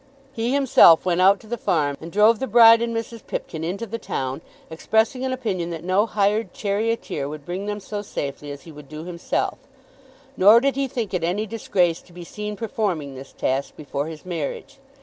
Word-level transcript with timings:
He 0.33 0.51
himself 0.51 1.05
went 1.05 1.21
out 1.21 1.39
to 1.41 1.45
the 1.45 1.59
farm 1.59 1.95
and 2.01 2.11
drove 2.11 2.39
the 2.39 2.47
bride 2.47 2.81
and 2.81 2.91
Mrs. 2.91 3.21
Pipkin 3.27 3.63
into 3.63 3.85
the 3.85 3.99
town, 3.99 4.41
expressing 4.71 5.23
an 5.23 5.31
opinion 5.31 5.69
that 5.69 5.83
no 5.83 6.07
hired 6.07 6.53
charioteer 6.55 7.29
would 7.29 7.45
bring 7.45 7.67
them 7.67 7.79
so 7.79 8.01
safely 8.01 8.49
as 8.49 8.63
he 8.63 8.71
would 8.71 8.89
do 8.89 9.03
himself; 9.03 9.59
nor 10.35 10.59
did 10.59 10.75
he 10.75 10.87
think 10.87 11.13
it 11.13 11.23
any 11.23 11.45
disgrace 11.45 12.01
to 12.01 12.13
be 12.13 12.23
seen 12.23 12.55
performing 12.55 13.13
this 13.13 13.31
task 13.31 13.75
before 13.75 14.07
his 14.07 14.25
marriage. 14.25 14.79